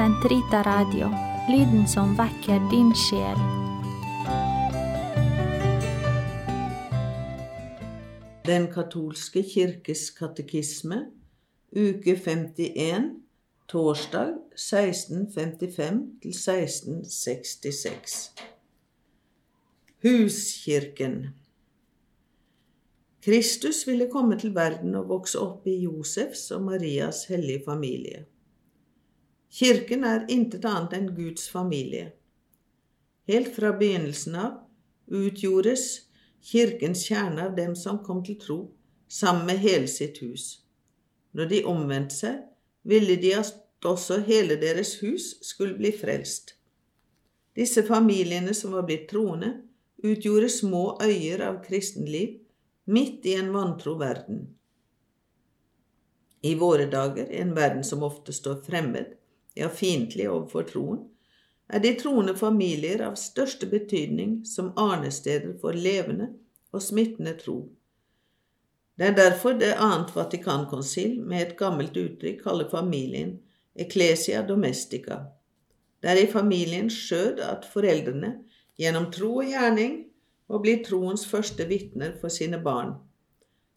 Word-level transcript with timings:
Sentrita 0.00 0.62
Radio, 0.62 1.10
lyden 1.48 1.88
som 1.88 2.14
vekker 2.16 2.62
din 2.70 2.88
sjel. 2.96 3.40
Den 8.46 8.70
katolske 8.72 9.42
kirkes 9.44 10.06
katekisme, 10.16 11.02
uke 11.76 12.16
51, 12.16 13.10
torsdag 13.68 14.32
1655 14.56 16.00
til 16.24 16.32
1666. 16.32 18.18
Huskirken 20.08 21.22
Kristus 23.20 23.84
ville 23.84 24.08
komme 24.08 24.40
til 24.40 24.56
verden 24.56 24.96
og 24.96 25.12
vokse 25.12 25.44
opp 25.44 25.68
i 25.68 25.82
Josefs 25.84 26.48
og 26.56 26.70
Marias 26.72 27.26
hellige 27.28 27.66
familie. 27.68 28.24
Kirken 29.50 30.04
er 30.06 30.28
intet 30.30 30.64
annet 30.64 30.92
enn 30.94 31.08
Guds 31.16 31.48
familie. 31.50 32.12
Helt 33.26 33.50
fra 33.56 33.72
begynnelsen 33.74 34.36
av 34.38 34.60
utgjordes 35.10 35.86
kirkens 36.40 37.02
kjerne 37.08 37.48
av 37.48 37.56
dem 37.56 37.74
som 37.76 37.98
kom 38.04 38.22
til 38.24 38.38
tro, 38.40 38.60
sammen 39.10 39.48
med 39.50 39.58
hele 39.58 39.90
sitt 39.90 40.20
hus. 40.22 40.60
Når 41.34 41.50
de 41.50 41.64
omvendte 41.66 42.14
seg, 42.14 42.38
ville 42.86 43.16
de 43.20 43.34
at 43.40 43.58
også 43.86 44.20
hele 44.26 44.56
deres 44.60 44.96
hus 45.02 45.32
skulle 45.46 45.76
bli 45.78 45.90
frelst. 45.94 46.54
Disse 47.58 47.82
familiene 47.82 48.54
som 48.54 48.76
var 48.76 48.86
blitt 48.86 49.08
troende, 49.10 49.52
utgjorde 50.00 50.48
små 50.48 50.84
øyer 51.02 51.42
av 51.44 51.58
kristenliv 51.64 52.38
midt 52.86 53.26
i 53.26 53.34
en 53.36 53.50
vantro 53.52 53.98
verden. 54.00 54.46
I 56.40 56.54
våre 56.56 56.86
dager, 56.88 57.26
en 57.42 57.52
verden 57.54 57.84
som 57.84 58.06
ofte 58.06 58.32
står 58.32 58.62
fremmed, 58.64 59.18
ja, 59.56 59.68
fiendtlig 59.68 60.28
overfor 60.30 60.68
troen, 60.68 61.02
er 61.70 61.82
de 61.82 61.92
troende 61.98 62.34
familier 62.34 63.02
av 63.06 63.18
største 63.18 63.68
betydning 63.70 64.40
som 64.46 64.72
arnesteder 64.78 65.54
for 65.60 65.76
levende 65.76 66.32
og 66.74 66.82
smittende 66.82 67.36
tro. 67.38 67.60
Det 68.98 69.06
er 69.06 69.16
derfor 69.16 69.54
det 69.56 69.76
annet 69.78 70.10
Vatikankonsil 70.14 71.20
med 71.22 71.42
et 71.44 71.54
gammelt 71.56 71.94
uttrykk 71.96 72.42
kaller 72.44 72.68
familien 72.68 73.38
ecclesia 73.74 74.42
domestica. 74.42 75.22
Det 76.02 76.10
er 76.10 76.22
i 76.22 76.30
familiens 76.32 76.96
skjød 76.96 77.40
at 77.44 77.66
foreldrene, 77.72 78.34
gjennom 78.80 79.10
tro 79.12 79.36
og 79.40 79.48
gjerning, 79.48 80.04
må 80.48 80.58
bli 80.58 80.80
troens 80.84 81.26
første 81.28 81.66
vitner 81.68 82.16
for 82.20 82.32
sine 82.32 82.58
barn. 82.62 82.96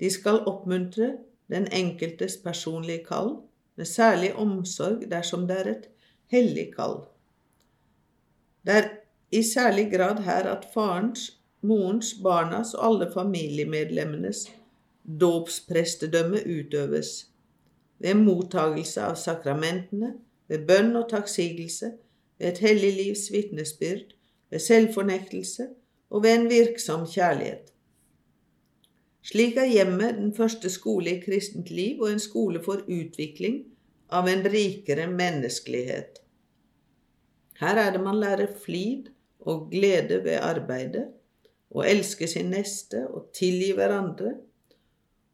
De 0.00 0.10
skal 0.10 0.42
oppmuntre 0.48 1.10
den 1.52 1.66
enkeltes 1.74 2.38
personlige 2.42 3.04
kall, 3.06 3.36
med 3.76 3.84
særlig 3.84 4.34
omsorg 4.34 5.06
dersom 5.10 5.48
det 5.48 5.58
er 5.60 5.70
et 5.70 5.88
hellig 6.32 6.68
kall. 6.76 7.02
Det 8.66 8.74
er 8.74 8.88
i 9.34 9.42
særlig 9.42 9.90
grad 9.92 10.22
her 10.22 10.48
at 10.50 10.66
farens, 10.74 11.40
morens, 11.60 12.14
barnas 12.22 12.74
og 12.74 12.86
alle 12.86 13.10
familiemedlemmenes 13.12 14.46
dåpsprestedømme 15.20 16.40
utøves, 16.46 17.30
ved 17.98 18.14
mottagelse 18.14 19.02
av 19.02 19.16
sakramentene, 19.16 20.14
ved 20.48 20.66
bønn 20.68 20.96
og 20.96 21.08
takksigelse, 21.10 21.92
ved 22.38 22.48
et 22.48 22.58
hellig 22.58 22.92
livs 22.96 23.28
vitnesbyrd, 23.32 24.14
ved 24.50 24.58
selvfornektelse 24.58 25.68
og 26.10 26.22
ved 26.22 26.34
en 26.34 26.50
virksom 26.50 27.06
kjærlighet. 27.08 27.73
Slik 29.24 29.56
er 29.56 29.70
hjemmet 29.70 30.18
den 30.18 30.34
første 30.36 30.68
skole 30.68 31.14
i 31.14 31.20
kristent 31.22 31.70
liv 31.72 32.02
og 32.02 32.10
en 32.12 32.20
skole 32.20 32.60
for 32.64 32.84
utvikling 32.84 33.62
av 34.12 34.28
en 34.28 34.44
rikere 34.44 35.06
menneskelighet. 35.08 36.20
Her 37.60 37.80
er 37.80 37.94
det 37.94 38.02
man 38.04 38.18
lærer 38.20 38.52
flid 38.64 39.08
og 39.40 39.70
glede 39.70 40.20
ved 40.24 40.42
arbeidet, 40.42 41.06
å 41.74 41.82
elske 41.82 42.28
sin 42.30 42.52
neste 42.52 43.00
og 43.08 43.30
tilgi 43.34 43.72
hverandre, 43.74 44.34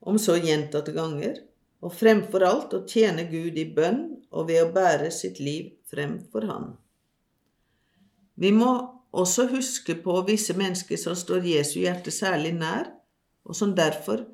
om 0.00 0.18
så 0.20 0.36
gjentatte 0.38 0.92
ganger, 0.94 1.40
og 1.82 1.94
fremfor 1.94 2.44
alt 2.46 2.74
å 2.74 2.84
tjene 2.90 3.24
Gud 3.30 3.58
i 3.58 3.66
bønn 3.74 4.04
og 4.34 4.50
ved 4.50 4.62
å 4.66 4.70
bære 4.74 5.10
sitt 5.14 5.40
liv 5.40 5.72
frem 5.88 6.18
for 6.32 6.46
Han. 6.50 6.72
Vi 8.38 8.52
må 8.54 8.70
også 9.10 9.48
huske 9.50 9.96
på 10.02 10.20
visse 10.28 10.54
mennesker 10.58 11.00
som 11.00 11.16
står 11.18 11.46
Jesu 11.46 11.78
hjerte 11.80 12.12
særlig 12.14 12.52
nær, 12.58 12.92
og 13.44 13.56
som 13.56 13.74
derfor 13.76 14.24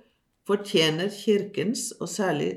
fortjener 0.47 1.09
Kirkens 1.09 1.91
og 2.00 2.09
særlig 2.09 2.53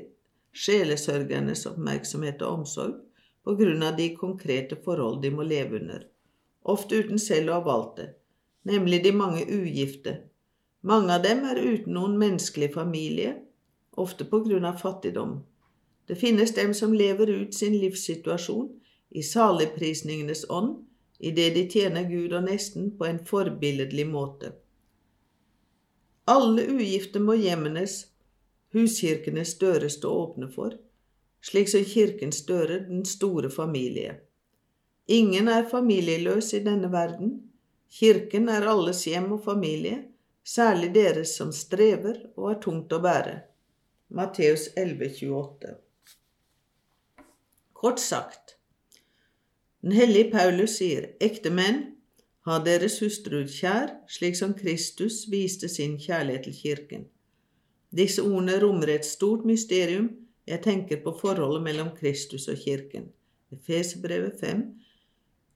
sjelesørgernes 0.52 1.66
oppmerksomhet 1.70 2.42
og 2.42 2.60
omsorg 2.60 2.96
på 3.44 3.54
grunn 3.56 3.82
av 3.84 3.96
de 3.96 4.10
konkrete 4.16 4.76
forhold 4.84 5.22
de 5.22 5.30
må 5.32 5.46
leve 5.46 5.78
under, 5.80 6.02
ofte 6.62 6.98
uten 7.00 7.20
selv 7.22 7.52
å 7.52 7.58
ha 7.58 7.66
valgt 7.68 8.00
det, 8.00 8.08
nemlig 8.68 9.02
de 9.04 9.12
mange 9.16 9.44
ugifte. 9.46 10.18
Mange 10.82 11.14
av 11.14 11.24
dem 11.24 11.44
er 11.48 11.60
uten 11.60 11.94
noen 11.96 12.18
menneskelig 12.20 12.72
familie, 12.74 13.36
ofte 13.98 14.26
på 14.28 14.42
grunn 14.44 14.66
av 14.68 14.78
fattigdom. 14.82 15.40
Det 16.08 16.16
finnes 16.16 16.54
dem 16.56 16.74
som 16.74 16.94
lever 16.94 17.30
ut 17.30 17.54
sin 17.54 17.74
livssituasjon 17.80 18.68
i 19.10 19.24
saligprisningenes 19.24 20.46
ånd, 20.50 20.76
idet 21.18 21.54
de 21.56 21.64
tjener 21.72 22.06
Gud 22.08 22.32
og 22.32 22.46
nesten 22.46 22.92
på 22.96 23.08
en 23.08 23.18
forbilledlig 23.26 24.06
måte. 24.06 24.52
Alle 26.28 26.66
ugifte 26.68 27.20
må 27.24 27.38
hjemmenes, 27.40 28.02
huskirkenes 28.76 29.54
dører 29.60 29.88
stå 29.88 30.10
åpne 30.12 30.50
for, 30.52 30.74
slik 31.40 31.70
som 31.72 31.86
kirkens 31.88 32.42
dører 32.44 32.82
den 32.90 33.06
store 33.08 33.48
familie. 33.50 34.18
Ingen 35.08 35.48
er 35.48 35.64
familieløs 35.70 36.52
i 36.54 36.60
denne 36.60 36.92
verden. 36.92 37.30
Kirken 37.88 38.50
er 38.52 38.68
alles 38.68 39.06
hjem 39.08 39.30
og 39.38 39.44
familie, 39.46 40.02
særlig 40.44 40.92
deres 40.94 41.32
som 41.38 41.52
strever 41.52 42.20
og 42.36 42.50
er 42.52 42.60
tungt 42.60 42.92
å 42.92 43.00
bære. 43.00 43.38
Matteus 44.12 44.68
11,28 44.76 45.74
Kort 47.72 48.00
sagt, 48.00 48.58
den 49.80 49.92
hellige 49.96 50.32
Paulus 50.32 50.76
sier, 50.80 51.12
ekte 51.24 51.52
menn, 51.54 51.84
ha 52.48 52.58
deres 52.64 52.98
hustruer 53.02 53.46
kjær, 53.50 53.92
slik 54.08 54.36
som 54.38 54.54
Kristus 54.56 55.26
viste 55.32 55.68
sin 55.68 55.96
kjærlighet 56.00 56.48
til 56.48 56.56
kirken. 56.56 57.06
Disse 57.94 58.22
ordene 58.22 58.58
rommer 58.62 58.92
et 58.92 59.06
stort 59.08 59.46
mysterium. 59.48 60.10
Jeg 60.48 60.62
tenker 60.64 61.00
på 61.04 61.12
forholdet 61.20 61.62
mellom 61.64 61.88
Kristus 61.96 62.48
og 62.48 62.60
kirken. 62.60 63.08
Efesebrevet 63.52 64.40
5, 64.40 64.62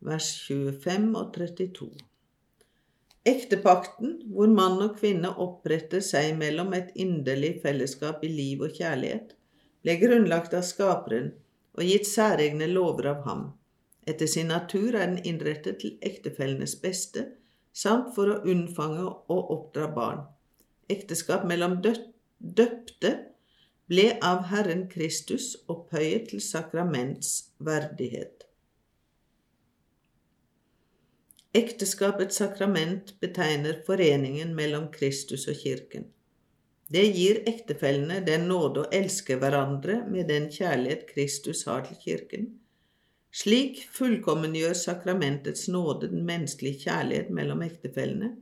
vers 0.01 0.29
25 0.49 1.13
og 1.19 1.35
32. 1.35 1.91
Ektepakten, 3.29 4.17
hvor 4.35 4.51
mann 4.51 4.81
og 4.83 4.97
kvinne 4.99 5.31
oppretter 5.39 6.03
seg 6.03 6.33
mellom 6.39 6.73
et 6.75 6.91
inderlig 6.99 7.61
fellesskap 7.63 8.25
i 8.27 8.33
liv 8.33 8.65
og 8.67 8.75
kjærlighet, 8.75 9.37
ble 9.85 9.99
grunnlagt 10.01 10.57
av 10.59 10.65
Skaperen 10.67 11.31
og 11.77 11.85
gitt 11.87 12.09
særegne 12.09 12.67
lover 12.73 13.13
av 13.13 13.23
ham. 13.29 13.45
Etter 14.07 14.27
sin 14.27 14.49
natur 14.51 14.97
er 14.97 15.07
den 15.07 15.21
innrettet 15.23 15.79
til 15.83 15.99
ektefellenes 16.03 16.75
beste, 16.83 17.29
samt 17.73 18.15
for 18.17 18.29
å 18.29 18.41
unnfange 18.49 19.05
og 19.05 19.53
oppdra 19.55 19.89
barn. 19.95 20.25
Ekteskap 20.91 21.45
mellom 21.49 21.79
døpte 21.83 23.13
ble 23.89 24.07
av 24.25 24.49
Herren 24.51 24.89
Kristus 24.91 25.53
opphøyet 25.73 26.31
til 26.33 26.43
sakraments 26.43 27.53
verdighet. 27.63 28.47
Ekteskapets 31.55 32.39
sakrament 32.41 33.13
betegner 33.21 33.83
foreningen 33.87 34.55
mellom 34.57 34.89
Kristus 34.95 35.45
og 35.53 35.59
Kirken. 35.61 36.07
Det 36.93 37.05
gir 37.13 37.43
ektefellene 37.49 38.23
den 38.25 38.47
nåde 38.49 38.83
å 38.83 38.91
elske 38.93 39.37
hverandre 39.41 39.99
med 40.09 40.29
den 40.33 40.49
kjærlighet 40.53 41.07
Kristus 41.13 41.65
har 41.69 41.85
til 41.87 42.01
Kirken, 42.01 42.49
slik 43.33 43.81
fullkommengjør 43.97 44.75
sakramentets 44.77 45.69
nåde 45.73 46.11
den 46.13 46.27
menneskelige 46.29 46.87
kjærlighet 46.87 47.31
mellom 47.33 47.63
ektefellene, 47.65 48.35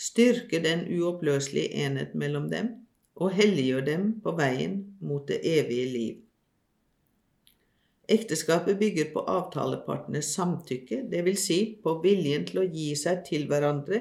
styrker 0.00 0.62
den 0.64 0.86
uoppløselige 0.96 1.84
enhet 1.84 2.14
mellom 2.16 2.48
dem 2.52 2.72
og 3.20 3.34
helliggjør 3.36 3.84
dem 3.84 4.06
på 4.24 4.32
veien 4.38 4.80
mot 5.04 5.26
det 5.28 5.42
evige 5.44 5.88
liv. 5.92 6.14
Ekteskapet 8.10 8.78
bygger 8.78 9.12
på 9.12 9.22
avtalepartenes 9.28 10.32
samtykke, 10.34 11.04
dvs. 11.12 11.42
Si 11.44 11.58
på 11.84 11.98
viljen 12.02 12.46
til 12.48 12.64
å 12.64 12.66
gi 12.66 12.88
seg 12.98 13.20
til 13.28 13.44
hverandre 13.50 14.00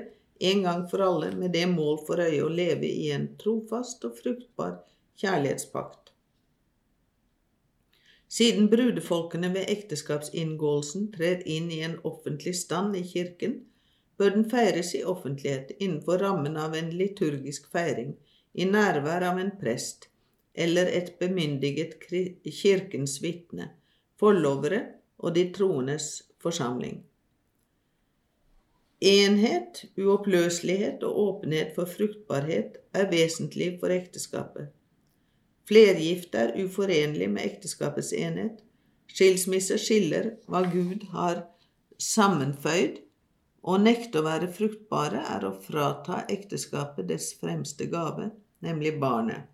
en 0.49 0.63
gang 0.63 0.85
for 0.89 1.03
alle 1.03 1.33
med 1.35 1.53
det 1.53 1.67
mål 1.69 1.99
for 2.07 2.23
øye 2.23 2.41
å 2.41 2.49
leve 2.49 2.87
i 2.87 3.11
en 3.13 3.27
trofast 3.37 4.07
og 4.07 4.15
fruktbar 4.17 4.79
kjærlighetspakt. 5.19 6.08
Siden 8.29 8.69
brudefolkene 8.69 9.49
ved 9.53 9.71
ekteskapsinngåelsen 9.73 11.07
trer 11.15 11.41
inn 11.49 11.71
i 11.73 11.79
en 11.85 11.97
offentlig 12.05 12.53
stand 12.59 12.95
i 12.95 13.01
kirken, 13.03 13.55
bør 14.21 14.35
den 14.35 14.45
feires 14.51 14.93
i 14.95 15.01
offentlighet 15.03 15.71
innenfor 15.79 16.21
rammen 16.21 16.57
av 16.61 16.75
en 16.77 16.91
liturgisk 16.93 17.71
feiring, 17.73 18.13
i 18.53 18.65
nærvær 18.69 19.25
av 19.31 19.41
en 19.41 19.51
prest 19.61 20.09
eller 20.53 20.89
et 20.93 21.13
bemyndiget 21.19 21.97
kirkens 22.05 23.19
vitne, 23.23 23.69
forlovere 24.19 24.81
og 25.17 25.35
de 25.37 25.45
troendes 25.55 26.09
forsamling. 26.43 26.99
Enhet, 28.99 29.85
uoppløselighet 29.97 31.05
og 31.07 31.19
åpenhet 31.23 31.71
for 31.77 31.87
fruktbarhet 31.87 32.81
er 32.93 33.07
vesentlig 33.09 33.77
for 33.79 33.93
ekteskapet. 33.95 34.73
Flergift 35.69 36.33
er 36.33 36.55
uforenlig 36.57 37.27
med 37.29 37.45
ekteskapets 37.45 38.09
enhet. 38.17 38.63
Skilsmisse 39.13 39.77
skiller 39.77 40.31
hva 40.49 40.63
Gud 40.71 41.05
har 41.13 41.43
sammenføyd. 42.01 42.97
Å 43.69 43.75
nekte 43.77 44.21
å 44.21 44.25
være 44.25 44.49
fruktbare 44.55 45.21
er 45.35 45.45
å 45.45 45.53
frata 45.61 46.23
ekteskapet 46.31 47.09
dets 47.11 47.33
fremste 47.37 47.85
gave, 47.91 48.31
nemlig 48.65 48.95
barnet. 49.01 49.45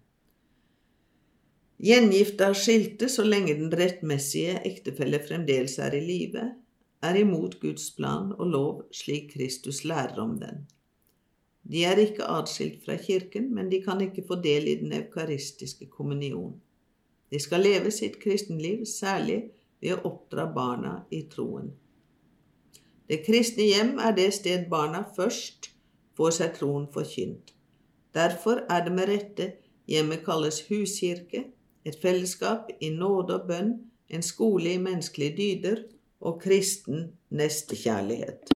Gjengifta 1.83 2.53
skilte 2.56 3.09
så 3.12 3.25
lenge 3.27 3.57
den 3.59 3.73
rettmessige 3.75 4.62
ektefelle 4.63 5.19
fremdeles 5.19 5.75
er 5.83 5.97
i 5.97 6.03
live, 6.06 6.45
er 7.03 7.19
imot 7.19 7.59
Guds 7.59 7.89
plan 7.97 8.31
og 8.38 8.47
lov 8.53 8.79
slik 8.95 9.33
Kristus 9.33 9.83
lærer 9.83 10.21
om 10.23 10.38
den. 10.39 10.63
De 11.71 11.81
er 11.85 11.97
ikke 11.97 12.27
atskilt 12.29 12.83
fra 12.85 12.97
kirken, 13.01 13.50
men 13.56 13.71
de 13.71 13.81
kan 13.83 14.01
ikke 14.01 14.23
få 14.27 14.38
del 14.41 14.67
i 14.69 14.75
den 14.81 14.94
eukaristiske 14.94 15.88
kommunion. 15.89 16.53
De 17.31 17.39
skal 17.41 17.65
leve 17.65 17.91
sitt 17.91 18.19
kristenliv 18.21 18.85
særlig 18.85 19.39
ved 19.81 19.95
å 19.95 20.12
oppdra 20.12 20.45
barna 20.53 21.00
i 21.12 21.23
troen. 21.31 21.71
Det 23.09 23.21
kristne 23.25 23.65
hjem 23.65 23.97
er 24.01 24.13
det 24.17 24.31
sted 24.38 24.69
barna 24.69 25.03
først 25.17 25.71
får 26.17 26.38
seg 26.38 26.56
troen 26.59 26.85
forkynt. 26.94 27.53
Derfor 28.15 28.63
er 28.71 28.85
det 28.85 28.94
med 28.95 29.09
rette 29.09 29.51
hjemmet 29.89 30.23
kalles 30.25 30.62
huskirke, 30.69 31.44
et 31.85 31.97
fellesskap 32.01 32.69
i 32.81 32.89
nåde 32.89 33.39
og 33.39 33.50
bønn, 33.50 33.73
en 34.09 34.23
skole 34.25 34.73
i 34.73 34.81
menneskelige 34.81 35.35
dyder 35.38 35.81
og 36.21 36.39
kristen 36.41 37.12
nestekjærlighet. 37.29 38.53